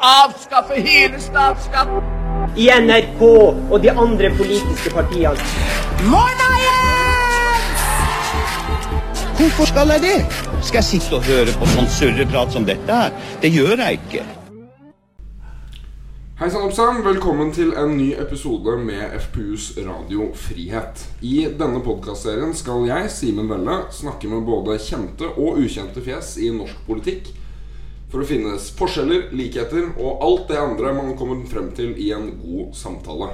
[0.00, 2.02] avskaffe hele statsskatten.
[2.56, 3.22] i NRK
[3.70, 5.36] og de andre politiske partiene.
[9.38, 10.18] Hvorfor skal jeg det?
[10.62, 13.14] Skal jeg sitte og høre på sånn surreprat som dette her?
[13.42, 14.24] Det gjør jeg ikke.
[16.40, 17.02] Hei sann, oppsann.
[17.04, 21.04] Velkommen til en ny episode med FPUs Radio Frihet.
[21.20, 26.50] I denne podkastserien skal jeg, Simen Velle, snakke med både kjente og ukjente fjes i
[26.56, 27.30] norsk politikk
[28.10, 32.32] for å finnes forskjeller, likheter og alt det andre man kommer frem til i en
[32.40, 33.30] god samtale.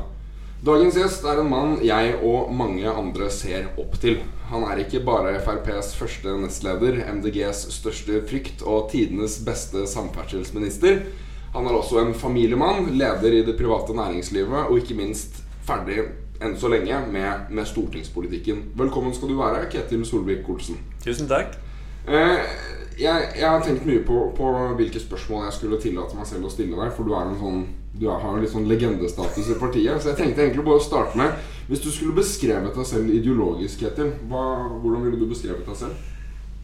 [0.67, 4.19] Dagens gjest er en mann jeg og mange andre ser opp til.
[4.51, 11.03] Han er ikke bare FrPs første nestleder, MDGs største frykt og tidenes beste samferdselsminister.
[11.57, 16.03] Han er også en familiemann, leder i det private næringslivet og ikke minst ferdig
[16.43, 18.73] enn så lenge med, med stortingspolitikken.
[18.77, 20.81] Velkommen skal du være, Ketil Solvik-Olsen.
[21.05, 21.57] Tusen takk.
[22.07, 22.43] Eh,
[22.97, 26.53] jeg, jeg har tenkt mye på, på hvilke spørsmål jeg skulle tillate meg selv å
[26.53, 26.95] stille deg.
[26.97, 30.01] For du en sånn Du har jo litt sånn legendestatus i partiet.
[30.01, 31.33] Så jeg tenkte egentlig bare å starte med
[31.69, 36.13] Hvis du skulle beskrevet deg selv ideologisk, Ketil, hvordan ville du beskrevet deg selv?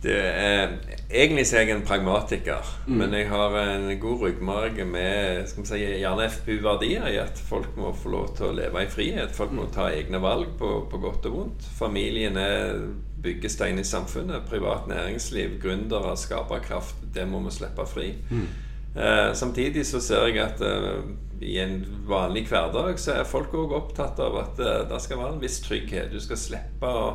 [0.02, 0.72] Det er,
[1.14, 5.68] egentlig så er jeg en pragmatiker, men jeg har en god ryggmarg med skal vi
[5.68, 9.30] si, gjerne FPU-verdier i at folk må få lov til å leve i frihet.
[9.36, 11.68] Folk må ta egne valg på, på godt og vondt.
[11.78, 12.82] Familien er
[13.22, 14.42] byggestein i samfunnet.
[14.50, 16.94] Privat næringsliv, gründere, skaperkraft.
[17.14, 18.14] Det må vi slippe fri.
[18.96, 21.04] Eh, samtidig så ser jeg at eh,
[21.40, 25.36] i en vanlig hverdag så er folk òg opptatt av at eh, det skal være
[25.36, 26.12] en viss trygghet.
[26.12, 27.06] Du skal slippe å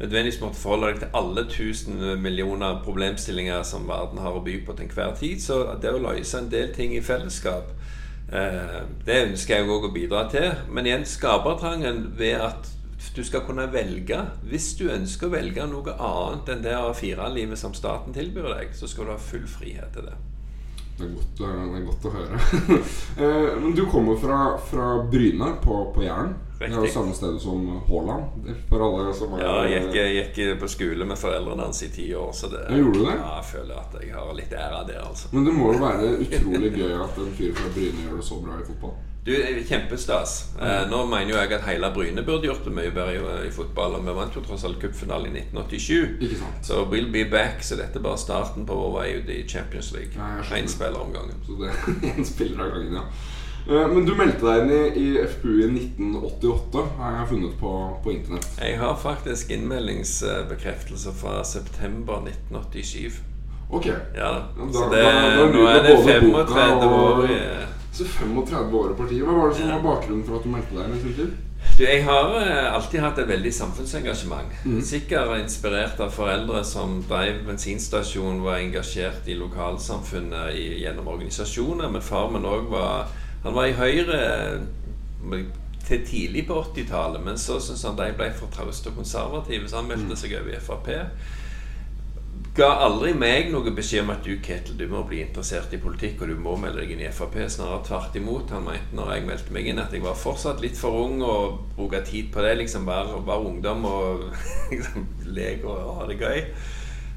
[0.00, 4.74] nødvendigvis måtte forholde deg til alle tusen millioner problemstillinger som verden har å by på
[4.74, 5.38] til enhver tid.
[5.44, 7.70] Så det å løse en del ting i fellesskap,
[8.32, 10.48] det ønsker jeg òg å bidra til.
[10.72, 12.70] Men igjen skapertrangen ved at
[13.16, 14.18] du skal kunne velge.
[14.48, 18.88] Hvis du ønsker å velge noe annet enn det A4-livet som staten tilbyr deg, så
[18.90, 20.14] skal du ha full frihet til det.
[20.92, 22.40] Det er godt, det er godt å høre.
[23.22, 24.38] Eh, Men du kommer fra,
[24.70, 26.34] fra Bryne på, på Jæren.
[26.60, 28.50] Det er jo samme sted som Haaland.
[28.68, 31.88] For alle som er Ja, jeg gikk, jeg gikk på skole med foreldrene hans i
[31.90, 33.16] ti år, så det, Ja, gjorde det?
[33.16, 35.32] Ja, jeg føler at jeg har litt ære der, altså.
[35.32, 38.38] Men det må jo være utrolig gøy at en fyr fra Bryne gjør det så
[38.44, 38.94] bra i fotball.
[39.24, 39.30] Du,
[39.68, 40.32] Kjempestas.
[40.60, 43.52] Eh, nå mener jo jeg at hele Bryne burde gjort det mye bedre i, i
[43.54, 43.94] fotball.
[44.00, 46.16] Og vi vant jo tross alt cupfinalen i 1987.
[46.26, 46.64] Ikke sant?
[46.66, 47.62] Så we'll be back.
[47.62, 50.18] Så dette er bare starten på vår vei ut i Champions League.
[50.58, 51.38] Én spiller om gangen.
[51.46, 51.70] Så det
[52.10, 53.04] er en spiller av gangen, ja.
[53.62, 57.74] Eh, Men du meldte deg inn i, i FPU i 1988, har jeg funnet på,
[58.02, 58.48] på internett.
[58.58, 63.20] Jeg har faktisk innmeldingsbekreftelse fra september 1987.
[63.70, 63.86] Ok.
[64.18, 64.42] Ja da.
[64.74, 67.22] Så det, da- da nå er det 35 år
[67.92, 69.24] Så 35 år i partiet.
[69.26, 69.78] Hva var det som Ja.
[69.78, 71.32] var bakgrunnen for at du meldte deg tid?
[71.78, 74.48] Du, jeg har eh, alltid hatt et veldig samfunnsengasjement.
[74.84, 81.88] Sikkert inspirert av foreldre som drev bensinstasjon, var engasjert i lokalsamfunnet i, gjennom organisasjoner.
[81.92, 83.06] Men far min òg var
[83.44, 84.18] Han var i Høyre
[85.34, 85.44] eh,
[85.88, 89.80] til tidlig på 80-tallet, men så syntes han de ble for trauste og konservative, så
[89.80, 90.90] han meldte seg over i Frp.
[92.52, 96.20] Ga aldri meg noe beskjed om at du Ketil, du må bli interessert i politikk
[96.20, 97.38] og du må melde deg inn i Frp.
[97.48, 98.52] Snarere tvert imot.
[98.52, 101.62] Han mente når jeg meldte meg inn at jeg var fortsatt litt for ung og
[101.78, 102.52] bruke tid på det.
[102.60, 104.28] liksom Være, være ungdom og
[104.74, 106.44] liksom leke og ha det gøy.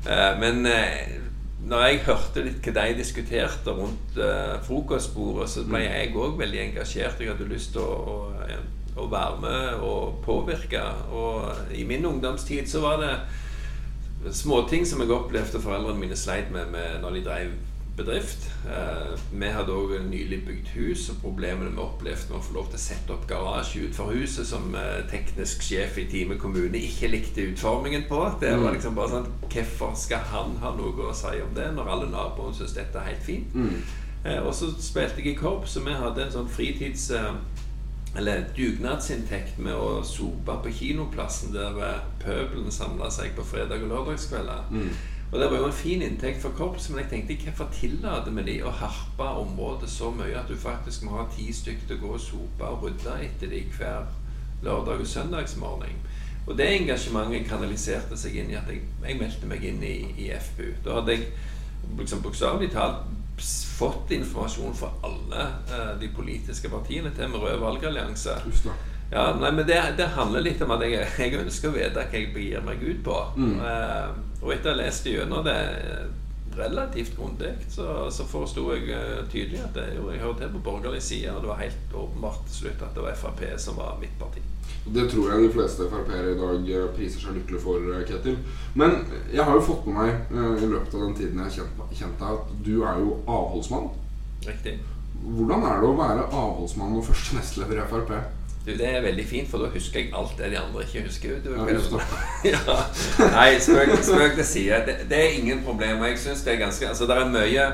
[0.08, 1.20] Eh, men eh,
[1.68, 6.68] når jeg hørte litt hva de diskuterte rundt uh, frokostbordet, så ble jeg òg veldig
[6.70, 7.20] engasjert.
[7.20, 8.60] Jeg hadde lyst til å, å,
[9.02, 10.84] å være med og påvirke.
[11.10, 13.16] Og i min ungdomstid så var det
[14.34, 17.56] småting som jeg opplevde foreldrene mine sleit med, med når de drev
[17.96, 18.50] bedrift.
[18.68, 22.70] Eh, vi hadde òg nylig bygd hus, og problemene vi opplevde med å få lov
[22.72, 27.12] til å sette opp garasje utenfor huset, som eh, teknisk sjef i Time kommune ikke
[27.14, 28.20] likte utformingen på.
[28.42, 31.94] Det var liksom bare sånn Hvorfor skal han ha noe å si om det, når
[31.94, 33.56] alle naboene syns dette er helt fint?
[34.26, 37.12] Eh, og så spilte jeg i korps, og vi hadde en sånn fritids...
[38.16, 41.76] Eller dugnadsinntekt med å sope på kinoplassen der
[42.24, 44.72] pøbelen samla seg på fredag- og lørdagskvelder.
[45.32, 48.44] Og det var jo en fin inntekt for korpset, men jeg tenkte hvorfor tillater vi
[48.48, 52.04] de å harpe området så mye at du faktisk må ha ti stykker til å
[52.06, 54.06] gå og sope og rydde etter de hver
[54.64, 56.00] lørdag og søndagsmorgen.
[56.48, 60.30] Og det engasjementet kanaliserte seg inn i at jeg, jeg meldte meg inn i, i
[60.30, 60.72] FPU.
[60.86, 61.28] Da hadde jeg
[61.98, 63.04] liksom bokstavelig talt
[63.76, 68.38] fått informasjon fra alle eh, de politiske partiene til med rød valgallianse.
[69.12, 72.20] Ja, nei, men det, det handler litt om at jeg, jeg ønsker å vite hva
[72.20, 73.18] jeg begir meg ut på.
[73.62, 75.60] Eh, og etter å ha lest gjennom det
[76.58, 80.64] relativt grundig, så, så forsto jeg eh, tydelig at det, jo, jeg hører til på
[80.70, 83.98] borgerlig side, og det var helt åpenbart til slutt at det var Frp som var
[84.02, 84.44] mitt parti.
[84.86, 88.40] Det tror jeg de fleste Frp-ere i dag eh, priser seg lykkelig for, eh, Ketil.
[88.78, 88.98] Men
[89.34, 92.40] jeg har jo fått med meg i løpet av den tiden jeg har kjent deg,
[92.40, 93.92] at du er jo avholdsmann.
[94.46, 94.80] Riktig.
[95.26, 98.18] Hvordan er det å være avholdsmann og første nestleder i Frp?
[98.66, 101.36] Du, det er veldig fint, for da husker jeg alt det de andre ikke husker.
[101.44, 101.52] Du,
[102.46, 102.78] Ja.
[103.38, 104.80] Nei, spøk, til side.
[104.88, 106.08] Det, det er ingen problemer.
[106.10, 107.68] Jeg synes det er ganske Altså, det er mye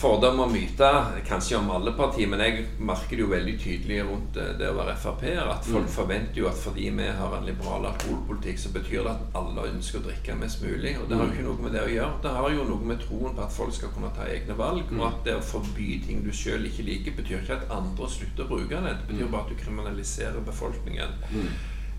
[0.00, 4.30] fordommer og myter, kanskje om alle partier, men jeg merker det jo veldig tydelig rundt
[4.34, 5.40] det, det å være Frp-er.
[5.52, 5.92] At folk Mm.
[5.92, 10.00] forventer jo at fordi vi har en liberal alkoholpolitikk, så betyr det at alle ønsker
[10.00, 10.96] å drikke mest mulig.
[11.02, 12.22] Og det har jo ikke noe med det å gjøre.
[12.22, 14.84] Det har jo noe med troen på at folk skal kunne ta egne valg.
[14.98, 18.44] Og at det å forby ting du sjøl ikke liker, betyr ikke at andre slutter
[18.44, 18.96] å bruke det.
[19.04, 21.12] Det betyr bare at du kriminaliserer befolkningen.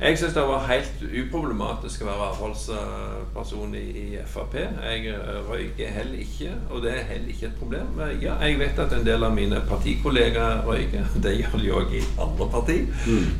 [0.02, 4.56] Jeg syns det var helt uproblematisk å være avholdsperson i, i Frp.
[4.58, 5.12] Jeg
[5.46, 8.02] røyker heller ikke, og det er heller ikke et problem.
[8.24, 11.06] Ja, jeg vet at en del av mine partikollegaer røyker.
[11.24, 12.80] Det gjør de òg i andre parti.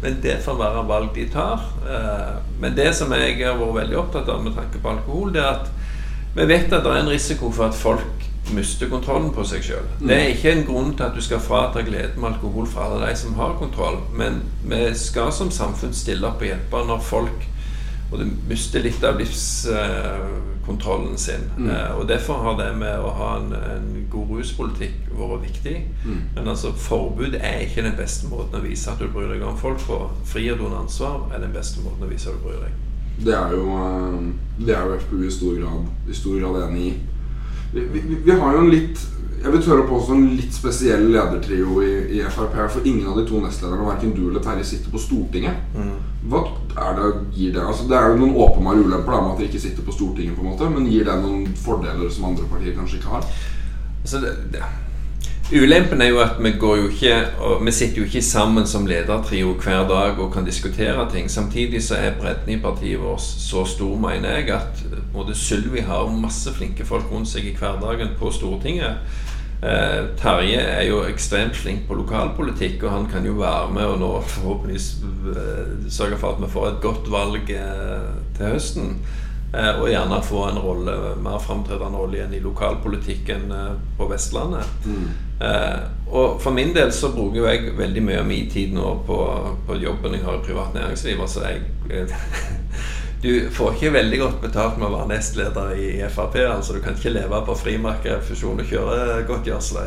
[0.04, 1.66] Men det får være valg de tar.
[1.82, 5.42] Eh, Men det som jeg har vært veldig opptatt av med tanke på alkohol, det
[5.42, 5.72] er at
[6.36, 9.88] vi vet at det er en risiko for at folk mister kontrollen på seg sjøl.
[10.02, 13.08] Det er ikke en grunn til at du skal frata gleden med alkohol fra alle
[13.08, 17.48] de som har kontroll, men vi skal som samfunn stille opp og hjelpe når folk
[18.12, 21.46] og du mister litt av livskontrollen sin.
[21.64, 25.76] Eh, og Derfor har det med å ha en, en god ruspolitikk vært viktig.
[26.36, 29.58] Men altså forbud er ikke den beste måten å vise at du bryr deg om
[29.60, 30.02] folk på.
[30.28, 32.74] Frihet under ansvar er den beste måten å vise at du bryr deg.
[33.22, 34.20] Det er jo, eh,
[34.60, 36.94] det er jo FpU i stor grad, i stor grad enig i.
[37.72, 39.08] Vi, vi, vi har jo en litt
[39.42, 42.54] jeg vil tørre på påstå en litt spesiell ledertrio i, i Frp.
[42.70, 45.64] For ingen av de to nestlederne, verken du eller Terje, sitter på Stortinget.
[46.30, 46.44] Hva
[46.78, 47.64] er det gir det?
[47.66, 50.36] Altså, det er jo noen åpenbare ulemper da, med at de ikke sitter på Stortinget,
[50.38, 53.26] på en måte, men gir det noen fordeler som andre partier kanskje ikke har?
[54.04, 54.70] Altså, det, det.
[55.52, 58.86] Ulempen er jo at vi går jo ikke og Vi sitter jo ikke sammen som
[58.88, 61.32] ledertrio hver dag og kan diskutere ting.
[61.32, 64.84] Samtidig så er bredden i partiet vårt så stor, mener jeg, at
[65.14, 69.04] både Sylvi har masse flinke folk rundt seg i hverdagen på Stortinget.
[69.62, 74.00] Eh, Terje er jo ekstremt flink på lokalpolitikk, og han kan jo være med og
[74.00, 74.88] nå forhåpentligvis
[75.36, 78.08] eh, sørge for at vi får et godt valg eh,
[78.38, 78.96] til høsten.
[79.54, 84.86] Eh, og gjerne få en rolle, mer framtredende rolle igjen i lokalpolitikken eh, på Vestlandet.
[85.44, 89.20] Eh, og for min del så bruker jeg veldig mye av min tid nå på,
[89.68, 91.20] på jobben jeg har i privat næringsliv.
[91.28, 91.62] Altså jeg
[93.22, 96.40] Du får ikke veldig godt betalt med å være nestleder i Frp.
[96.42, 99.84] altså Du kan ikke leve på frimerket, fusjon og kjøregodtgjørelse.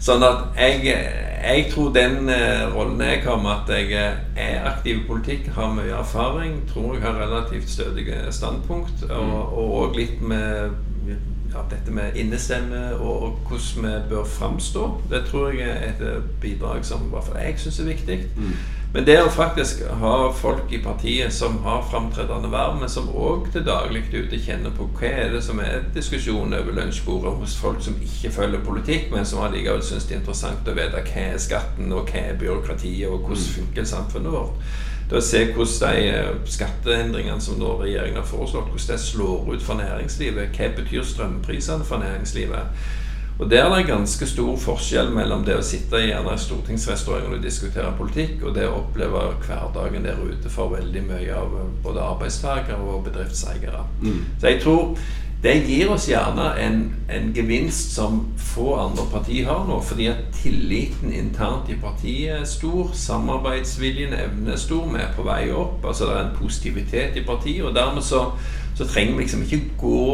[0.00, 4.68] Sånn at jeg, jeg tror den eh, rollen jeg har med at jeg eh, er
[4.70, 10.22] aktiv i politikk, har mye erfaring, tror jeg har relativt stødige standpunkt, og òg litt
[10.24, 10.72] med
[11.50, 14.88] ja, dette med innestemme og, og hvordan vi bør framstå.
[15.10, 18.20] Det tror jeg er et eh, bidrag som i hvert fall jeg syns er viktig.
[18.92, 23.46] Men det å faktisk ha folk i partiet som har framtredende verv, men som òg
[23.54, 27.78] til daglig ute kjenner på hva er det som er diskusjonen over lunsjbordet hos folk
[27.86, 31.38] som ikke følger politikk, men som allikevel syns det er interessant å vite hva er
[31.38, 34.72] skatten, og hva er byråkratiet, og hvordan funker samfunnet vårt.
[35.10, 39.54] Det å se hvordan de eh, skatteendringene som nå regjeringen har foreslått, hvordan det slår
[39.54, 40.50] ut for næringslivet.
[40.54, 42.82] Hva betyr strømprisene for næringslivet?
[43.40, 47.42] Og Der er det ganske stor forskjell mellom det å sitte i gjerne stortingsrestauranten og
[47.42, 52.04] diskutere politikk, og det å oppleve hverdagen der ute for veldig mye av eh, både
[52.04, 53.86] arbeidstakere og bedriftseiere.
[54.42, 54.98] Så jeg tror
[55.40, 60.20] det gir oss gjerne en, en gevinst som få andre partier har nå, fordi at
[60.36, 65.80] tilliten internt i partiet er stor, samarbeidsviljen, evnen er stor, vi er på vei opp.
[65.86, 68.26] altså Det er en positivitet i partiet, og dermed så,
[68.76, 70.04] så trenger vi liksom ikke gå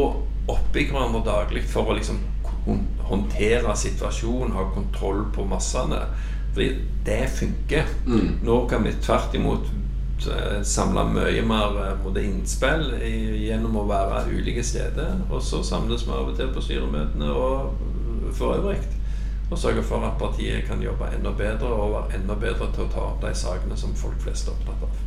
[0.47, 2.23] oppi hverandre daglig for å liksom
[3.07, 6.01] håndtere situasjonen, ha kontroll på massene.
[6.53, 6.71] Fordi
[7.05, 7.89] det funker.
[8.43, 9.67] Nå kan vi tvert imot
[10.27, 12.95] eh, samle mye mer eh, både innspill
[13.43, 15.21] gjennom å være ulike steder.
[15.29, 18.81] Og så samles vi av og til på styremøtene og eh, for øvrig.
[19.51, 22.91] Og sørge for at partiet kan jobbe enda bedre og være enda bedre til å
[22.91, 25.01] ta opp de sakene som folk flest er opptatt av.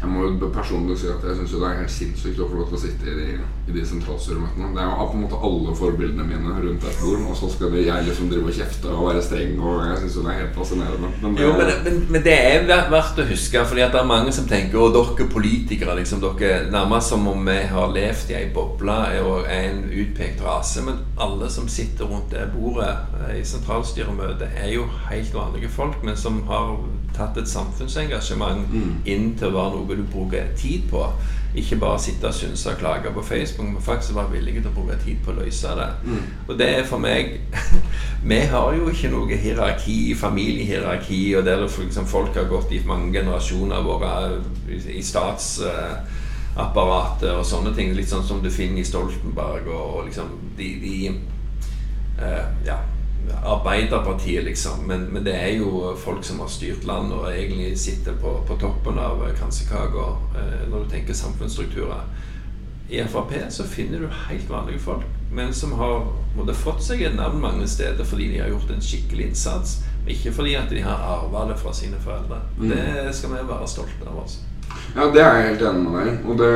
[0.00, 2.66] Jeg må jo personlig si at jeg syns det er helt sinnssykt å få lov
[2.70, 3.26] til å sitte i de,
[3.70, 4.70] i de sentralstyremøtene.
[4.76, 7.72] Det er jo på en måte alle forbildene mine rundt et bord, og så skal
[7.74, 10.58] det, jeg liksom drive og kjefte og være streng, og jeg syns det er helt
[10.58, 11.10] fascinerende.
[11.22, 14.02] Men det, Jo, men, men, men det er ver- verdt å huske, fordi at det
[14.02, 18.30] er mange som tenker at dere politikere, liksom, dere nærmest som om vi har levd
[18.34, 20.82] i ei boble og er en utpekt rase.
[20.86, 25.98] Men alle som sitter rundt det bordet eh, i sentralstyremøtet, er jo helt vanlige folk,
[26.06, 26.76] men som har
[27.14, 28.66] tatt et samfunnsengasjement
[29.08, 31.02] inn til å være noe du bruker tid på.
[31.56, 34.76] Ikke bare sitte og synse og klage på Facebook, men faktisk være villige til å
[34.76, 35.90] bruke tid på å løse det.
[36.48, 37.40] Og det er for meg
[38.30, 43.12] Vi har jo ikke noe hierarki, familiehierarki, og der for folk har gått i mange
[43.14, 44.10] generasjoner våre
[44.68, 47.94] i, i statsapparatet og sånne ting.
[47.96, 51.10] Litt sånn som du finner i Stoltenberg og, og liksom de, de
[52.20, 52.76] uh, Ja.
[53.46, 54.86] Arbeiderpartiet, liksom.
[54.86, 58.56] Men, men, det er jo folk som har styrt landet og egentlig sitter på, på
[58.60, 60.06] toppen av kransekaka
[60.38, 62.06] eh, når du tenker samfunnsstrukturer.
[62.88, 66.04] I Frp så finner du helt vanlige folk, men som har
[66.36, 69.80] måtte, fått seg et navn mange steder fordi de har gjort en skikkelig innsats.
[70.06, 72.38] Ikke fordi at de har arva det fra sine foreldre.
[72.60, 72.68] Mm.
[72.70, 74.20] Det skal vi være stolte av.
[74.22, 74.44] Altså.
[74.94, 76.52] Ja, det er jeg helt enig med deg Og det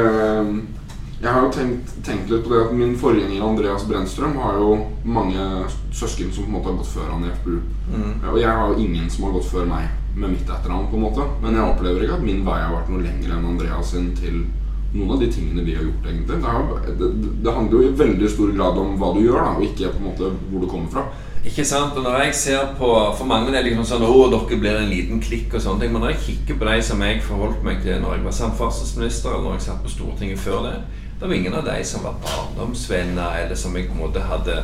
[1.20, 4.70] jeg har jo tenkt, tenkt, litt på det at Min forgjenger Andreas Brennstrøm har jo
[5.04, 5.48] mange
[5.92, 7.58] søsken som på en måte har gått før han i FPU.
[7.92, 8.14] Mm.
[8.30, 10.88] Og jeg har jo ingen som har gått før meg med mitt etternavn.
[10.90, 13.50] på en måte Men jeg opplever ikke at min vei har vært noe lenger enn
[13.52, 14.46] Andreas sin til
[14.94, 16.06] noen av de tingene vi har gjort.
[16.06, 16.62] egentlig Det, har,
[16.98, 17.10] det,
[17.44, 20.00] det handler jo i veldig stor grad om hva du gjør, da og ikke på
[20.00, 21.04] en måte hvor du kommer fra.
[21.44, 24.58] Ikke sant, og når jeg ser på For mange er det liksom sånn Å, dere
[24.60, 25.92] blir en liten klikk og sånne ting.
[25.92, 29.36] Men når jeg kikker på de som jeg forholdt meg til når jeg var samferdselsminister,
[29.36, 30.74] eller når jeg satt på Stortinget før det
[31.20, 34.54] Det var ingen av de som var barndomsvenner, eller som jeg på en måte hadde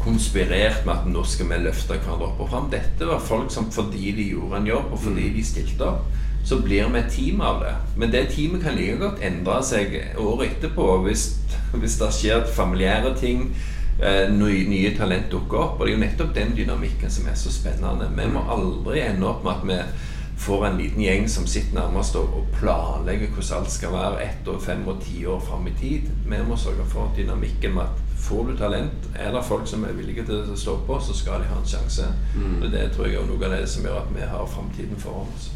[0.00, 2.70] konspirert med at nå skal vi løfte hverandre opp og fram.
[2.72, 5.34] Dette var folk som fordi de gjorde en jobb, og fordi mm.
[5.36, 6.06] de stilte opp,
[6.46, 7.74] så blir vi et team av det.
[8.00, 11.26] Men det teamet kan like godt endre seg året etterpå hvis,
[11.74, 13.50] hvis det skjer familiære ting.
[14.00, 15.80] Eh, nye, nye talent dukker opp.
[15.80, 18.08] Og det er jo nettopp den dynamikken som er så spennende.
[18.16, 22.16] Vi må aldri ende opp med at vi får en liten gjeng som sitter nærmest
[22.16, 26.10] og planlegger hvordan alt skal være ett og fem og ti år fram i tid.
[26.26, 29.94] Vi må sørge for dynamikken med at får du talent, er det folk som er
[29.96, 32.08] villige til å stå på, så skal de ha en sjanse.
[32.34, 32.62] Mm.
[32.62, 35.32] Og Det tror jeg er noe av det som gjør at vi har framtiden foran
[35.36, 35.50] oss.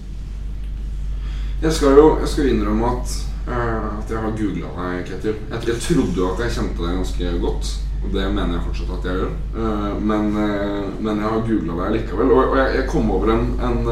[1.62, 3.14] Jeg skal jo jeg skal innrømme at,
[3.48, 5.34] uh, at jeg har googla deg, Ketil.
[5.50, 7.72] Jeg, jeg, trodde jo at jeg kjente deg ganske godt.
[8.00, 9.32] Og det mener jeg fortsatt at jeg gjør.
[9.56, 12.32] Uh, men, uh, men, jeg har googla det likevel.
[12.36, 13.82] Og, jeg, jeg, kom over en, en,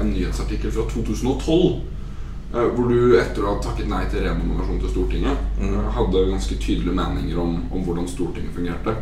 [0.00, 1.88] en nyhetsartikkel fra 2012.
[2.52, 5.76] Hvor du etter å ha takket nei til renominasjon til Stortinget, mm.
[5.96, 8.92] hadde ganske tydelige meninger om, om hvordan Stortinget fungerte.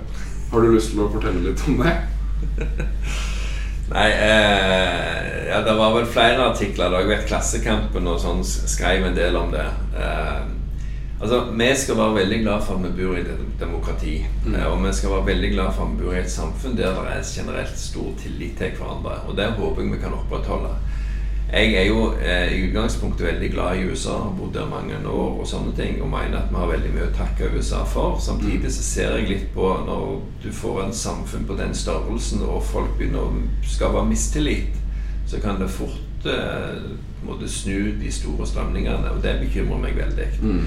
[0.53, 1.97] Har du lyst til å fortelle litt om det?
[3.91, 6.95] Nei, eh, ja, det var vel flere artikler.
[7.01, 9.67] Jeg vet Klassekampen og sånn skrev en del om det.
[9.99, 10.43] Eh,
[11.21, 14.27] altså, Vi skal være veldig glad for at vi bor i et demokrati.
[14.47, 14.55] Mm.
[14.55, 16.95] Eh, og vi skal være veldig glad for at vi bor i et samfunn der
[16.97, 19.21] det er generelt stor tillit til hverandre.
[19.29, 20.75] Og det håper jeg vi kan opprettholde.
[21.53, 25.41] Jeg er jo eh, i utgangspunktet veldig glad i USA, har bodd der mange år
[25.41, 28.21] og sånne ting, og mener at vi har veldig mye å takke USA for.
[28.23, 32.63] Samtidig så ser jeg litt på når du får en samfunn på den størrelsen, og
[32.71, 34.79] folk begynner å skape mistillit,
[35.27, 36.79] så kan det fort eh,
[37.27, 40.29] måtte snu de store strømningene, og det bekymrer meg veldig.
[40.45, 40.63] Mm.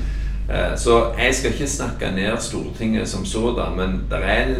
[0.53, 4.55] Eh, så jeg skal ikke snakke ned Stortinget som sådan, men det er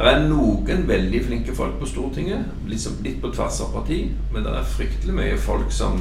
[0.00, 3.98] er noen veldig flinke folk på Stortinget, liksom litt på tvers av parti,
[4.32, 5.98] men det er fryktelig mye folk som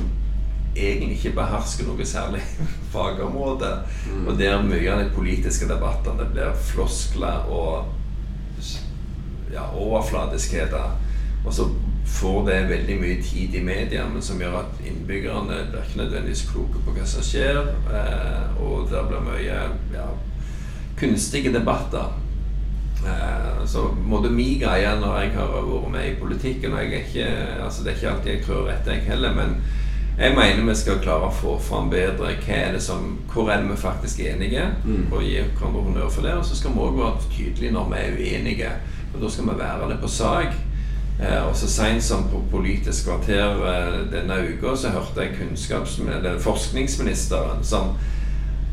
[0.76, 2.42] egentlig ikke behersker noe særlig
[2.94, 3.72] fagområde.
[4.08, 4.28] Mm.
[4.28, 7.90] Og der mye av de politiske debattene blir floskler og
[9.52, 10.96] ja, overfladiskheter.
[11.46, 11.68] Og så
[12.10, 16.48] får det veldig mye tid i media, men som gjør at innbyggerne blir ikke nødvendigvis
[16.52, 17.60] kloke på hva som skjer.
[17.94, 19.60] Eh, og det blir mye
[19.94, 20.08] ja,
[21.00, 22.16] kunstige debatter.
[23.06, 27.06] Eh, så måtte min greie når jeg har vært med i politikken og jeg er
[27.06, 27.28] ikke,
[27.64, 29.62] altså Det er ikke alltid jeg tror rett, jeg heller, men
[30.20, 33.62] jeg mener vi skal klare å få fram bedre hva er det som, hvor er
[33.62, 35.06] det vi faktisk er enige, mm.
[35.14, 36.34] og gi hverandre honnør for det.
[36.36, 38.74] Og så skal vi òg være tydelige når vi er uenige,
[39.14, 40.58] og da skal vi være det på sak.
[41.20, 45.36] Eh, og så seint som på Politisk kvarter eh, denne uka så hørte jeg
[46.16, 47.98] eller forskningsministeren som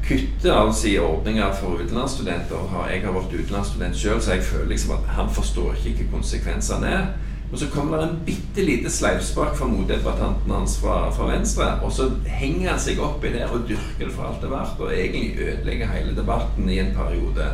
[0.06, 2.68] kutter altså i ordninger for utenlandsstudenter.
[2.90, 6.92] Jeg har vært utenlandsstudent sjøl, så jeg føler liksom at han forstår ikke hva konsekvensene
[6.92, 7.08] er.
[7.52, 11.66] Og så kommer det en bitte lite sleivspark fra motdebattanten hans fra, fra, Venstre.
[11.82, 14.54] Og så henger han seg opp i det og dyrker det for alt det er
[14.54, 17.50] verdt, og egentlig ødelegger hele debatten i en periode.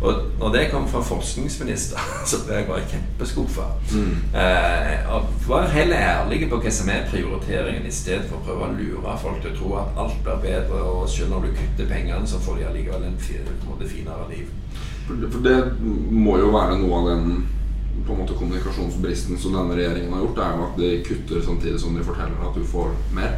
[0.00, 3.68] Og når det kom fra forskningsminister, så ble jeg bare kjempeskuffa.
[3.94, 4.16] Mm.
[4.42, 5.14] Eh,
[5.48, 9.16] Vær heller ærlig på hva som er prioriteringen, i stedet for å prøve å lure
[9.22, 12.40] folk til å tro at alt blir bedre, og selv om du kutter pengene, så
[12.42, 14.46] får de allikevel en, en finere liv.
[15.06, 15.58] For det
[16.10, 17.44] må jo være noe av den
[18.04, 21.80] på en måte kommunikasjonsbristen som denne regjeringen har gjort, er jo at de kutter samtidig
[21.80, 23.36] som de forteller at du får mer.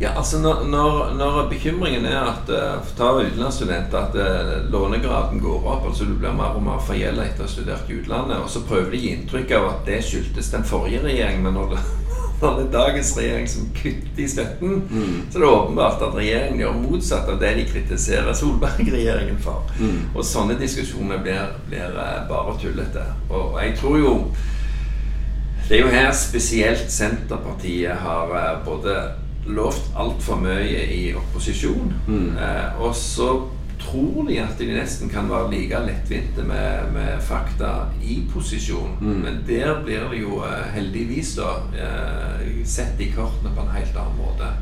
[0.00, 5.66] Ja, altså når, når, når, bekymringen er at uh, ta utenlandsstudenter at uh, lånegraden går
[5.66, 8.46] opp, altså du blir mer og mer forgjelda etter å ha studert i utlandet, og
[8.52, 11.74] så prøver de å gi inntrykk av at det skyldtes den forrige regjeringen, men når
[11.74, 11.82] det,
[12.44, 15.18] når det er dagens regjering som kutter i støtten, mm.
[15.32, 19.66] så er det åpenbart at regjeringen gjør motsatt av det de kritiserer Solberg-regjeringen for.
[19.82, 20.00] Mm.
[20.14, 23.08] Og sånne diskusjoner blir, blir uh, bare tullete.
[23.32, 24.18] Og, og jeg tror jo
[25.68, 28.30] det er jo her spesielt Senterpartiet har
[28.64, 29.02] både
[29.48, 31.94] lovt altfor mye i opposisjon.
[32.08, 32.36] Mm.
[32.36, 33.30] Eh, og så
[33.78, 38.98] tror de at de nesten kan være like lettvinte med, med fakta i posisjon.
[39.00, 43.96] Men der blir det jo eh, heldigvis da eh, sett i kortene på en helt
[43.96, 44.52] annen måte.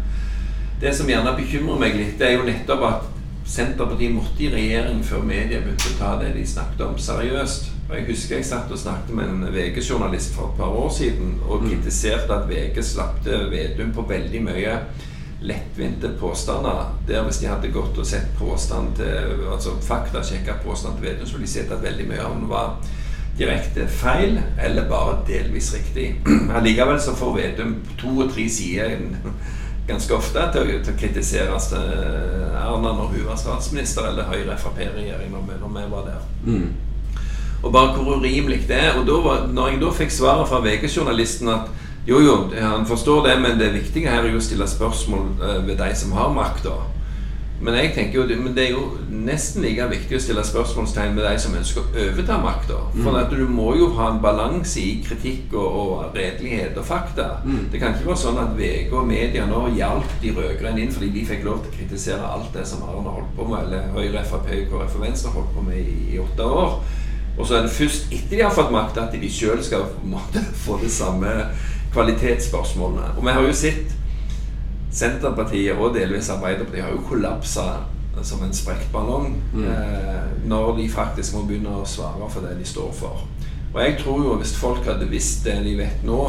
[0.80, 3.12] Det som gjerne bekymrer meg litt, det er jo nettopp at
[3.46, 7.70] Senterpartiet måtte i regjering før media begynte å ta det de snakket om, seriøst.
[7.86, 11.62] Jeg husker jeg satt og snakket med en VG-journalist for et par år siden og
[11.68, 14.72] kritiserte at VG slapp til Vedum på veldig mye
[15.46, 16.80] lettvinte påstander.
[17.06, 21.36] Der hvis de hadde gått og sett påstand til altså faktasjekka påstand til Vedum, så
[21.36, 22.72] ville de sett at veldig mye av den var
[23.38, 26.08] direkte feil, eller bare delvis riktig.
[26.56, 28.96] Allikevel så får Vedum to og tre sider
[29.90, 31.60] ganske ofte til, å- til å kritisere
[32.56, 36.26] Erna når hun var statsminister, eller Høyre-Frp-regjering når, når vi var der.
[37.66, 38.92] Og bare hvor urimelig det er.
[39.00, 41.72] Og da var, når jeg da fikk svaret fra VG-journalisten at
[42.06, 45.64] jo, jo, han forstår det, men det viktige her er jo å stille spørsmål eh,
[45.66, 46.76] ved de som har makta.
[47.60, 51.24] Men jeg tenker jo, men det er jo nesten like viktig å stille spørsmålstegn ved
[51.24, 52.76] de som ønsker å overta makta.
[53.00, 57.40] For at du må jo ha en balanse i kritikk og, og redelighet og fakta.
[57.72, 61.10] Det kan ikke være sånn at VG og media nå hjalp de rød-grønne inn fordi
[61.16, 64.22] de fikk lov til å kritisere alt det som Arne holdt på med, eller Høyre,
[64.28, 66.78] Frp, KrF og Venstre holdt på med i, i åtte år.
[67.36, 69.84] Og så er det først etter de har fått makt at de sjøl skal
[70.64, 71.32] få det samme
[71.94, 73.16] kvalitetsspørsmålene.
[73.16, 73.92] Og vi har jo sett
[74.96, 77.66] Senterpartiet og delvis Arbeiderpartiet har jo kollapsa
[78.24, 82.64] som en sprukket ballong eh, når de faktisk må begynne å svare for det de
[82.64, 83.26] står for.
[83.74, 86.20] Og jeg tror jo hvis folk hadde visst det de vet nå,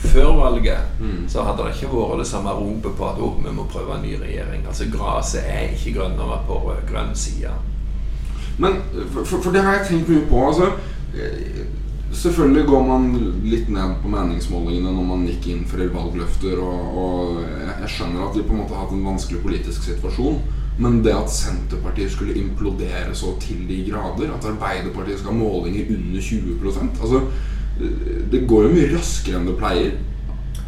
[0.00, 0.78] før valget,
[1.28, 4.02] så hadde det ikke vært det samme ropet på at oh, vi må prøve en
[4.02, 4.64] ny regjering.
[4.66, 7.52] Altså Gresset er ikke grønnere på rød-grønn side.
[8.60, 8.80] Men
[9.12, 10.40] for, for, for det har jeg tenkt mye på.
[10.50, 10.70] Altså,
[11.16, 11.66] eh,
[12.12, 13.10] selvfølgelig går man
[13.46, 18.36] litt ned på meningsmålingene når man ikke inn for valgløfter, og, og jeg skjønner at
[18.36, 20.40] de på en måte har hatt en vanskelig politisk situasjon.
[20.80, 25.90] Men det at Senterpartiet skulle implodere så til de grader, at Arbeiderpartiet skal ha målinger
[25.96, 27.20] under 20 altså,
[27.80, 29.98] eh, Det går jo mye raskere enn det pleier.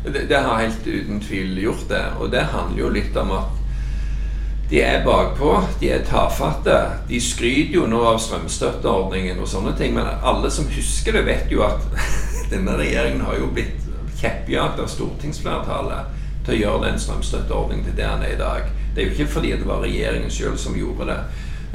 [0.02, 2.04] Det, det har helt uten tvil gjort det.
[2.20, 3.61] Og det handler jo litt om at
[4.72, 6.76] de er bakpå, de er tafatte.
[7.08, 11.52] De skryter jo nå av strømstøtteordningen og sånne ting, men alle som husker det, vet
[11.52, 11.84] jo at
[12.52, 13.84] denne regjeringen har jo blitt
[14.22, 18.72] kjeppjagt av stortingsflertallet til å gjøre den strømstøtteordningen til det den er i dag.
[18.94, 21.20] Det er jo ikke fordi det var regjeringen sjøl som gjorde det.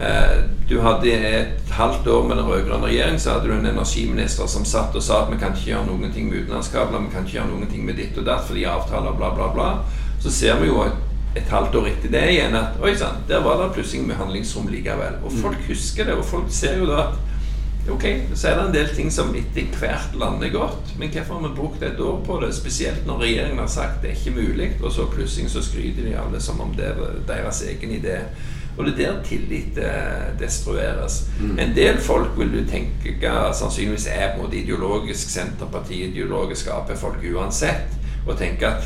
[0.02, 0.36] Eh,
[0.70, 4.66] Du hadde et halvt år med den rød-grønne regjeringen, så hadde du en energiminister som
[4.66, 7.38] satt og sa at vi kan ikke gjøre noen ting med utenlandskabler, vi kan ikke
[7.38, 9.70] gjøre noen ting med ditt og datt fordi avtaler, bla, bla, bla.
[10.20, 11.07] Så ser vi jo et,
[11.38, 14.68] et halvt år etter det igjen at oi sann, der var det plutselig med handlingsrom
[14.74, 15.22] likevel.
[15.24, 17.24] Og folk husker det, og folk ser jo da at
[17.88, 18.04] Ok,
[18.36, 21.54] så er det en del ting som etter hvert lander godt, men hvorfor har vi
[21.56, 22.50] brukt et år på det?
[22.56, 26.18] Spesielt når regjeringen har sagt det er ikke mulig, og så plutselig så skryter de
[26.20, 28.18] av det som om det er deres egen idé.
[28.76, 29.80] Og det er der tillit
[30.40, 31.22] destrueres.
[31.40, 31.60] destrueres.
[31.64, 37.24] En del folk vil du tenke sannsynligvis er på en måte ideologisk Senterparti, ideologisk Ap-folk
[37.24, 37.96] uansett,
[38.28, 38.84] og tenke at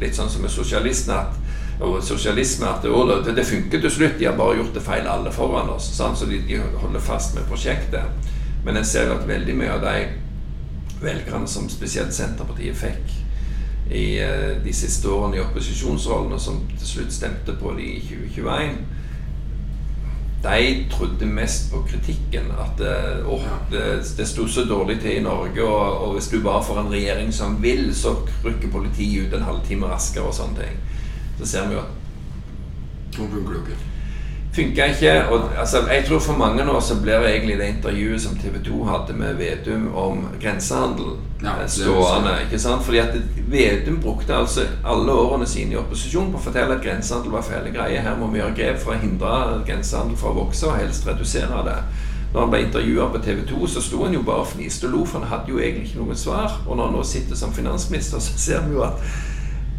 [0.00, 1.38] litt sånn som med sosialistene at
[1.80, 5.32] og sosialisme at det, det funker til slutt, de har bare gjort det feil alle
[5.32, 5.88] foran oss.
[5.96, 6.18] Sant?
[6.18, 8.28] Så de, de holder fast med prosjektet.
[8.64, 9.94] Men en ser at veldig mye av de
[11.00, 13.14] velgerne som spesielt Senterpartiet fikk
[13.90, 18.02] i eh, de siste årene i opposisjonsrollen, og som til slutt stemte på de i
[18.04, 18.82] 2021
[20.40, 22.52] de trodde mest på kritikken.
[22.60, 23.82] At eh, det,
[24.16, 27.32] det sto så dårlig til i Norge, og, og hvis du bare får en regjering
[27.34, 28.14] som vil, så
[28.44, 30.80] rykker politiet ut en halvtime raskere og sånne ting.
[31.40, 31.86] Så ser vi jo
[33.14, 33.78] Sånn funker det jo ikke.
[34.54, 35.12] funka ikke.
[35.32, 38.58] Og, altså, jeg tror for mange nå så blir det egentlig det intervjuet som TV
[38.66, 42.34] 2 hadde med Vedum om grensehandel Ja, eh, stående.
[42.44, 42.84] ikke sant?
[42.84, 43.14] Fordi at
[43.50, 47.72] Vedum brukte altså alle årene sine i opposisjon på å fortelle at grensehandel var fæle
[47.74, 48.02] greier.
[48.02, 51.64] Her må vi gjøre grep for å hindre grensehandel fra å vokse, og helst redusere
[51.66, 51.78] det.
[52.32, 54.92] Når han ble intervjua på TV 2, så sto han jo bare og fniste og
[54.92, 56.60] lo, for han hadde jo egentlig ikke noe svar.
[56.66, 59.00] Og når han nå sitter som finansminister, så ser vi jo at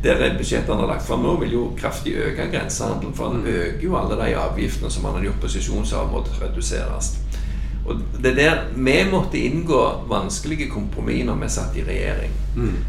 [0.03, 3.13] det budsjettet han har lagt fram nå, vil jo kraftig øke grensehandelen.
[3.13, 7.17] For han øker jo alle de avgiftene som han i opposisjon sa måtte reduseres.
[7.85, 12.31] Og det der, Vi måtte inngå vanskelige kompromiss når vi satt i regjering.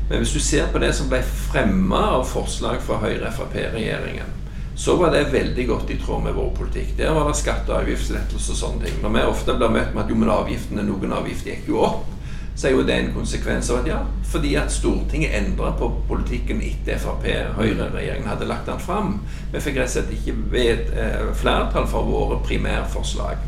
[0.08, 4.38] Men hvis du ser på det som ble fremma av forslag fra Høyre-Frp-regjeringen,
[4.76, 6.96] så var det veldig godt i tråd med vår politikk.
[6.96, 9.02] Der var det skatte- og avgiftslettelser og sånne ting.
[9.02, 12.06] Når vi ofte blir møtt med at jo, men avgiftene, noen avgifter gikk jo opp,
[12.54, 16.60] så er jo det en konsekvens av at ja, fordi at Stortinget endra på politikken
[16.64, 17.24] etter Frp,
[17.56, 19.14] Høyre-regjeringen hadde lagt den fram.
[19.52, 23.40] Vi fikk rett og slett ikke ved eh, flertall for våre primærforslag.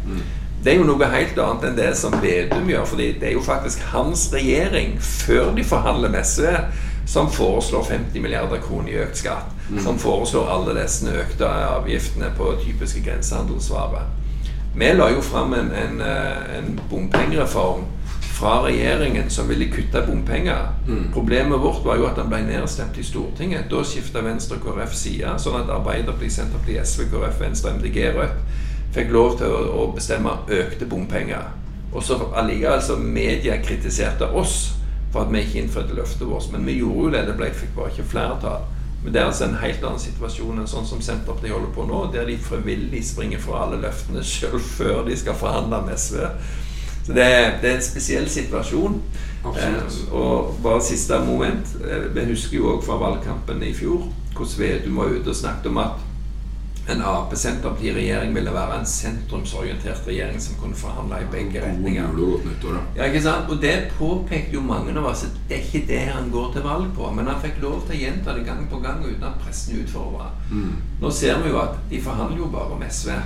[0.65, 3.45] Det er jo noe helt annet enn det som Vedum gjør, fordi det er jo
[3.45, 6.47] faktisk hans regjering, før de forhandler med SV,
[7.07, 9.51] som foreslår 50 milliarder kroner i økt skatt.
[9.85, 14.09] Som foreslår alle disse økte avgiftene på typiske grensehandelsvarer.
[14.75, 17.85] Vi la jo fram en, en, eh, en bompengereform
[18.35, 20.73] fra regjeringen som ville kutte bompenger.
[21.15, 23.69] Problemet vårt var jo at den ble nedstemt i Stortinget.
[23.71, 28.63] Da skifta Venstre og KrF side, sånn at Arbeiderpartiet, Senterpartiet, SV, KrF, Venstre, MDG, Rødt
[28.95, 31.51] fikk lov til å, bestemme økte bompenger.
[31.95, 34.75] Og så allikevel så media kritiserte oss
[35.15, 36.51] for at vi ikke innfridde løftet vårt.
[36.53, 37.25] Men vi gjorde jo det.
[37.29, 38.67] Det ble, fikk bare ikke flertall.
[39.05, 41.99] Men det er altså en helt annen situasjon enn sånn som Senterpartiet holder på nå,
[42.15, 46.23] der de frivillig springer fra alle løftene sjøl før de skal forhandle med SV.
[47.05, 47.29] Så det
[47.63, 49.01] det er en spesiell situasjon.
[49.45, 51.77] Eh, og bare siste moment.
[51.85, 55.67] Eh, vi husker jo òg fra valgkampen i fjor hvordan Vedum var ute og snakket
[55.71, 56.01] om at
[56.89, 62.03] en Ap-Senterparti-regjering ville være en sentrumsorientert regjering som kunne forhandle i begge retninger.
[62.97, 63.07] ja.
[63.07, 63.49] Ikke sant?
[63.49, 66.67] Og det påpekte jo mange av oss at det er ikke det han går til
[66.67, 67.11] valg på.
[67.17, 70.29] Men han fikk lov til å gjenta det gang på gang uten at pressen utfordra.
[70.51, 70.77] Mm.
[71.01, 73.17] Nå ser vi jo at de forhandler jo bare om SV.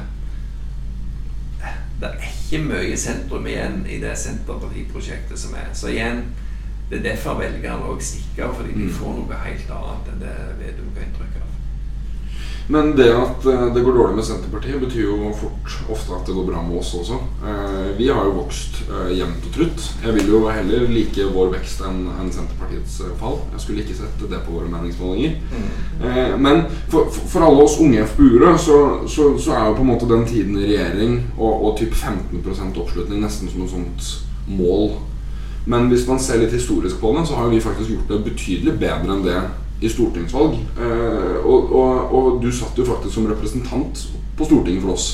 [1.99, 5.73] Det er ikke mye sentrum igjen i det Senterpartiprosjektet som er.
[5.75, 6.23] Så igjen,
[6.91, 8.93] det er derfor velgerne òg stikker, fordi de Mm.
[8.95, 11.58] får noe helt annet enn det Vedum ga inntrykk av.
[12.69, 16.35] Men det at eh, det går dårlig med Senterpartiet, betyr jo fort ofte at det
[16.37, 17.17] går bra med oss også.
[17.41, 19.87] Eh, Vi har jo vokst eh, jevnt og trutt.
[20.05, 22.03] Jeg vil jo heller like vår vekst enn
[22.35, 23.39] Senterpartiets fall.
[23.55, 25.39] Jeg skulle ikke sett det på våre meningsmålinger.
[26.05, 28.77] Eh, Men for for alle oss unge FpU-ere så,
[29.09, 32.77] så, så er jo på en måte den tiden i regjering og, og typ 15%
[32.85, 34.11] oppslutning nesten som et sånt
[34.49, 34.91] mål.
[35.69, 38.77] Men hvis man ser litt historisk på det, så har vi faktisk gjort det betydelig
[38.81, 39.41] bedre enn det
[39.81, 40.59] i stortingsvalg.
[40.79, 44.07] Eh, og, og, og du satt jo faktisk som representant
[44.39, 45.09] på Stortinget for oss.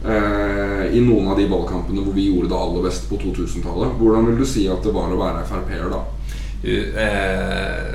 [0.00, 3.98] Eh, I noen av de valgkampene hvor vi gjorde det aller best på 2000-tallet.
[4.00, 6.04] Hvordan vil du si at det var å være Frp-er da?
[6.60, 7.94] Uh, eh,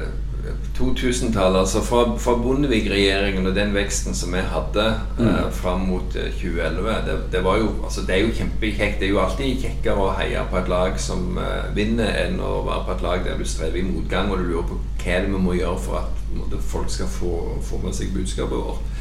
[0.75, 4.85] 2000-tallet, altså fra, fra Bondevik-regjeringen og den veksten som vi hadde
[5.23, 8.99] eh, fram mot eh, 2011 det, det var jo, altså det er jo kjempekjekt.
[8.99, 12.59] Det er jo alltid kjekkere å heie på et lag som eh, vinner, enn å
[12.67, 15.31] være på et lag der du strever i motgang og du lurer på hva det
[15.31, 17.33] vi må gjøre for at måte, folk skal få,
[17.63, 18.95] få med seg budskapet vårt.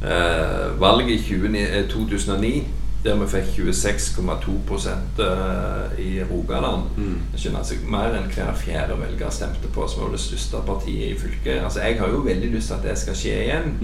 [0.00, 2.64] Eh, valget i 20, eh, 2009,
[3.04, 7.18] der vi fikk 26,2 eh, i Rogaland Mm.
[7.56, 9.96] altså Mer enn hver fjerde velger stemte på oss.
[9.96, 11.62] Vi var det største partiet i fylket.
[11.64, 13.78] Altså, Jeg har jo veldig lyst til at det skal skje igjen.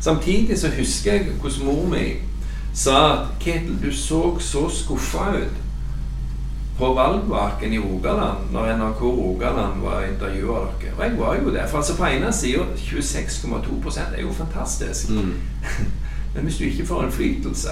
[0.00, 2.14] Samtidig så husker jeg hvordan mor mi
[2.74, 5.56] sa at Ketil, du så så skuffa ut
[6.78, 10.92] på valgvaken i Rogaland når NRK Rogaland var intervjua dere.
[10.98, 11.66] Og jeg var jo der.
[11.66, 15.08] For altså på ene sida 26,2% er jo fantastisk.
[16.34, 17.68] Men hvis du ikke får innflytelse?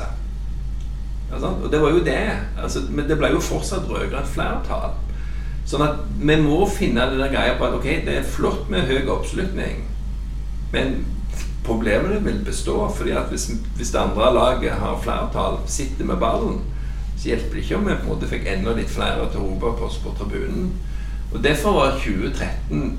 [1.33, 2.21] Og det var jo det.
[2.63, 4.95] Altså, men det ble jo fortsatt rød-grønt flertall.
[5.67, 8.87] Sånn at vi må finne det der greia på at ok, det er flott med
[8.87, 9.81] høy oppslutning,
[10.71, 11.01] men
[11.67, 12.77] problemene vil bestå.
[12.97, 16.61] fordi at hvis, hvis det andre laget har flertall, sitter med ballen,
[17.19, 19.49] så hjelper det ikke om vi på en måte fikk enda litt flere til å
[19.49, 20.71] rope på oss på tribunen.
[21.33, 22.99] Og Derfor var 2013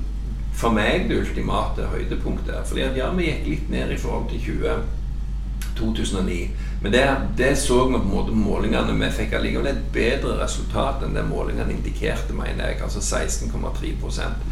[0.58, 2.66] for meg det ultimate høydepunktet.
[2.66, 4.82] Fordi at ja, vi gikk litt ned i forhold til 20,
[5.78, 6.40] 2009.
[6.82, 8.94] Men det, det så vi på en måte målingene.
[9.04, 12.78] Vi fikk allikevel et bedre resultat enn det målingene indikerte, mener jeg.
[12.86, 13.90] Altså 16,3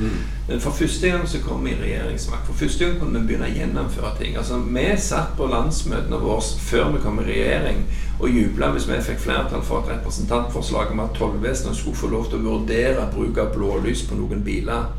[0.00, 0.16] mm.
[0.48, 2.48] Men for første gang så kom vi i regjeringsmakt.
[2.48, 4.34] For første gang kunne vi begynne å gjennomføre ting.
[4.36, 7.86] Altså Vi satt på landsmøtene våre før vi kom i regjering
[8.18, 12.30] og jubla hvis vi fikk flertall for et representantforslag om at tollvesenet skulle få lov
[12.30, 14.90] til å vurdere bruk av blålys på noen biler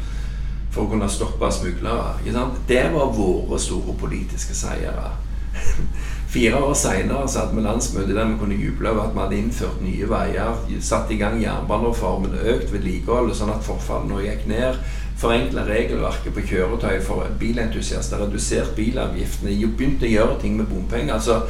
[0.71, 2.21] for å kunne stoppe smuglere.
[2.67, 5.15] Det var våre store politiske seire.
[6.33, 9.81] Fire år seinere hadde vi landsmøte der vi kunne juble over at vi hadde innført
[9.81, 14.81] nye veier, satt i gang jernbanereformen, økt vedlikeholdet sånn at forfallet nå gikk ned,
[15.17, 21.15] forenkla regelverket på kjøretøy for bilentusiaster, redusert bilavgiftene, begynte begynt å gjøre ting med bompenger.
[21.15, 21.41] Altså,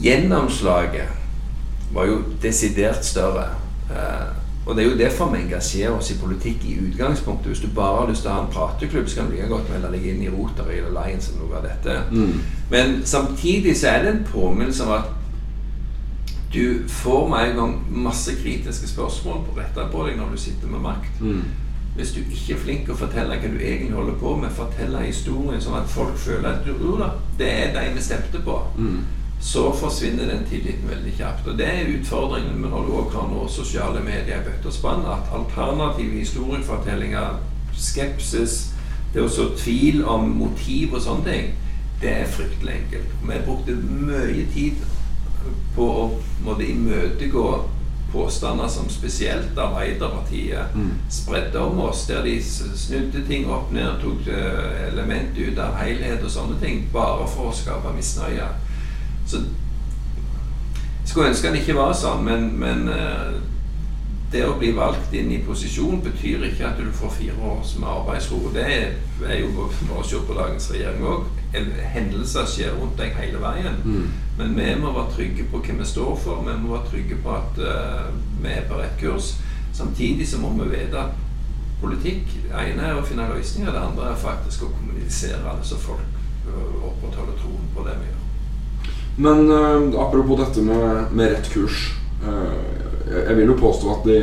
[0.00, 3.50] gjennomslaget var jo desidert større.
[3.90, 4.28] Eh,
[4.66, 7.46] og det er jo derfor vi engasjerer oss i politikk i utgangspunktet.
[7.52, 9.70] Hvis du bare har lyst til å ha en prateklubb, så kan du like godt
[9.72, 11.96] melde deg inn i Rotary eller Lions eller noe av dette.
[12.70, 15.16] Men samtidig så er det en påminnelse om at
[16.52, 20.68] du får med en gang masse kritiske spørsmål på retta på deg når du sitter
[20.68, 21.22] med makt.
[21.96, 25.06] Hvis du ikke er flink til å fortelle hva du egentlig holder på med, fortelle
[25.06, 28.58] historien sånn at folk føler at du, da, det er de vi stemte på,
[29.40, 31.48] så forsvinner den tilliten veldig kjapt.
[31.48, 34.76] Og det er utfordringen med når du også har nå sosiale medier i bøtte og
[34.76, 37.40] spann, at alternative historiefortellinger,
[37.76, 38.60] skepsis,
[39.14, 41.50] det å så tvil om motiv og sånne ting,
[42.00, 43.18] det er fryktelig enkelt.
[43.26, 44.84] Vi brukte mye tid
[45.74, 46.06] på å
[46.44, 47.46] måtte imøtegå
[48.12, 50.74] påstander som spesielt Arbeiderpartiet
[51.08, 56.24] spredde om oss, der de snudde ting opp ned, tok elementer element ut av helhet
[56.24, 58.48] og sånne ting, bare for å skape misnøye.
[59.30, 59.44] Så
[61.04, 63.38] Skulle ønske det ikke var sånn, men, men eh,
[64.30, 67.88] det å bli valgt inn i posisjon betyr ikke at du får fire års med
[67.90, 68.38] arbeidsro.
[68.54, 68.92] Det er,
[69.40, 71.24] jo bare å se på dagens regjering òg.
[71.96, 73.80] Hendelser skjer rundt deg hele veien.
[74.38, 76.44] Men vi må være trygge på hva vi står for.
[76.46, 78.06] Vi må være trygge på at uh,
[78.44, 79.32] vi er på rett kurs.
[79.74, 81.18] Samtidig så må vi vite at
[81.80, 85.78] politikk Det ene er å finne løsninger, det andre er faktisk å kommunisere det, så
[85.80, 86.02] folk
[86.44, 88.18] øh, opprettholder troen på det vi gjør.
[89.20, 91.90] Men uh, apropos dette med, med rett kurs.
[92.24, 92.80] Uh,
[93.10, 94.20] jeg vil jo påstå at det,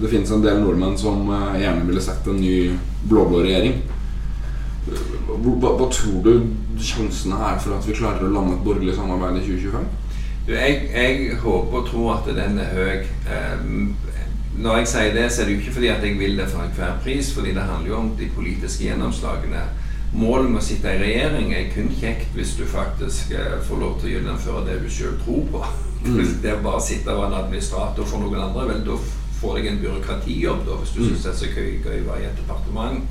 [0.00, 2.70] det finnes en del nordmenn som eh, gjerne ville sett en ny
[3.04, 3.82] blå-blå regjering.
[4.88, 9.42] Hva, hva, tror du sjansene er for at vi klarer å lande et borgerlig samarbeid
[9.42, 9.84] i 2025?
[10.48, 13.04] Jeg, jeg håper og tror at den er høy.
[14.64, 16.64] Når jeg sier det, så er det jo ikke fordi at jeg vil det for
[16.64, 19.68] enhver pris, fordi det handler jo om de politiske gjennomslagene.
[20.14, 23.96] Målet med å sitte i regjering er kun kjekt hvis du faktisk eh, får lov
[24.00, 25.64] til å gjennomføre det du sjøl tror på.
[26.44, 28.98] Det å bare sitte og være en administrator for noen andre, vel, da
[29.40, 31.08] får deg en byråkratijobb, da, hvis du Mm.
[31.08, 33.02] syns det er så gøy, gøy å være i et departement.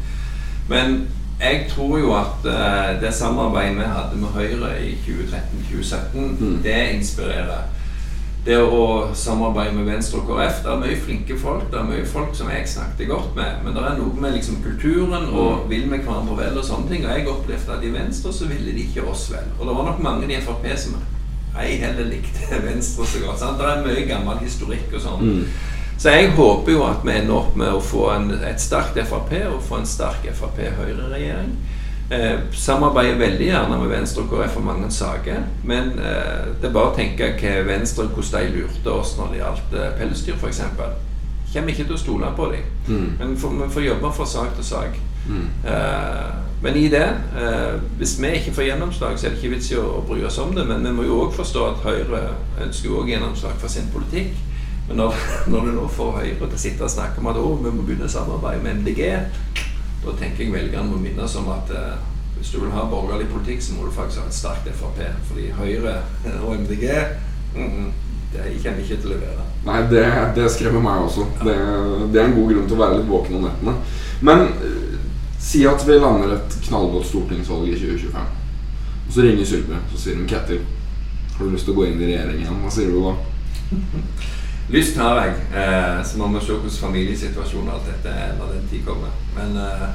[0.69, 1.07] Men
[1.41, 6.59] jeg tror jo at uh, det samarbeidet vi hadde med Høyre i 2013-2017, Mm.
[6.63, 7.65] det inspirerer.
[8.43, 11.69] Det å samarbeide med Venstre og KrF Det er mye flinke folk.
[11.71, 13.61] Det er mye folk som jeg snakket godt med.
[13.63, 17.05] Men det er noe med liksom kulturen og vil vi hverandre vel og sånne ting.
[17.07, 19.47] Og jeg opplevde at i Venstre så ville de ikke oss vel.
[19.59, 20.99] Og det var nok mange i Frp som
[21.53, 23.39] ei heller likte Venstre så godt.
[23.39, 23.61] Sant?
[23.61, 25.23] Det er mye gammel historikk og sånn.
[25.23, 25.47] Mm.
[26.03, 29.37] Så jeg håper jo at vi ender opp med å få en, et sterkt Frp
[29.53, 31.55] og få en sterk Frp-Høyre-regjering.
[32.11, 35.45] Eh, samarbeider veldig gjerne med Venstre og KrF om mange saker.
[35.63, 39.41] Men eh, det er bare å tenke hva Venstre hvordan de lurte oss når det
[39.41, 40.61] gjaldt eh, pelsdyr f.eks.
[41.53, 42.69] Kommer ikke til å stole på dem.
[42.87, 43.09] Mm.
[43.19, 44.97] Men vi får jobbe fra sak til sak.
[45.29, 45.45] Mm.
[45.69, 46.31] Eh,
[46.63, 47.07] men i det,
[47.39, 50.23] eh, hvis vi ikke får gjennomslag, så er det ikke vits i å, å bry
[50.23, 50.63] oss om det.
[50.67, 52.23] Men vi må jo òg forstå at Høyre
[52.63, 54.35] ønsker jo også gjennomslag for sin politikk.
[54.87, 55.19] Men når,
[55.51, 57.83] når du nå får Høyre til å sitte og snakke om at å, vi må
[57.83, 59.03] begynne å samarbeide med MDG,
[60.03, 61.93] da tenker jeg velgerne må minnes om at eh,
[62.37, 64.99] hvis du vil ha borgerlig politikk, så må du faktisk ha et sterkt Frp.
[65.29, 65.99] Fordi Høyre
[66.45, 66.87] og MDG
[67.55, 67.91] mm,
[68.33, 69.47] det kommer ikke til å levere.
[69.63, 70.03] Nei, det,
[70.35, 71.27] det skremmer meg også.
[71.43, 71.55] Det,
[72.11, 73.75] det er en god grunn til å være litt våken om nettene.
[74.25, 74.97] Men eh,
[75.43, 78.39] si at vi lander et knallgodt stortingsvalg i 2025.
[79.03, 80.63] Og så ringer Sylvi så sier hun Ketil,
[81.33, 82.61] har du lyst til å gå inn i regjering igjen?
[82.63, 83.13] Hva sier du da?
[84.69, 85.33] Lyst har jeg.
[85.55, 89.11] Eh, så må vi se hvordan familiesituasjonen og alt dette er når den tid kommer.
[89.35, 89.89] Men eh,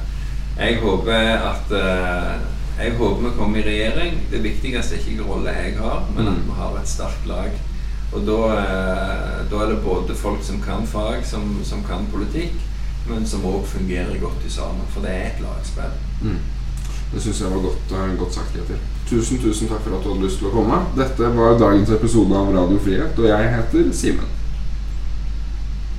[0.59, 2.39] jeg håper at eh,
[2.79, 4.19] Jeg håper vi kommer i regjering.
[4.31, 6.45] Det viktigste er ikke hvilken rolle jeg har, men at Mm.
[6.47, 7.49] vi har et sterkt lag.
[8.13, 12.53] Og da, eh, da er det både folk som kan fag, som, som kan politikk,
[13.09, 14.85] men som òg fungerer godt i sammen.
[14.93, 15.91] For det er et lagspill.
[16.21, 16.39] Mm.
[17.13, 18.79] Det syns jeg var godt, eh, godt sagt, Kjetil.
[19.09, 20.79] Tusen, tusen takk for at du hadde lyst til å komme.
[20.95, 24.29] Dette var dagens episode av Radio Frihet, og jeg heter Simen.